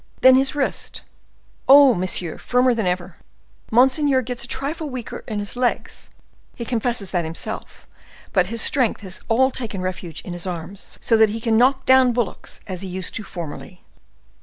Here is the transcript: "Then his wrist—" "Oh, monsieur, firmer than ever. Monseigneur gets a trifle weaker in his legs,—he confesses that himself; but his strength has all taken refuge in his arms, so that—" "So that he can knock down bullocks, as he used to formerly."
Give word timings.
"Then 0.21 0.33
his 0.33 0.55
wrist—" 0.55 1.03
"Oh, 1.69 1.93
monsieur, 1.93 2.39
firmer 2.39 2.73
than 2.73 2.87
ever. 2.87 3.17
Monseigneur 3.69 4.23
gets 4.23 4.43
a 4.43 4.47
trifle 4.47 4.89
weaker 4.89 5.23
in 5.27 5.37
his 5.37 5.55
legs,—he 5.55 6.65
confesses 6.65 7.11
that 7.11 7.23
himself; 7.23 7.85
but 8.33 8.47
his 8.47 8.63
strength 8.63 9.01
has 9.01 9.21
all 9.29 9.51
taken 9.51 9.79
refuge 9.79 10.21
in 10.21 10.33
his 10.33 10.47
arms, 10.47 10.97
so 11.01 11.15
that—" 11.17 11.17
"So 11.17 11.17
that 11.17 11.29
he 11.29 11.39
can 11.39 11.55
knock 11.55 11.85
down 11.85 12.13
bullocks, 12.13 12.61
as 12.65 12.81
he 12.81 12.87
used 12.87 13.13
to 13.13 13.23
formerly." 13.23 13.83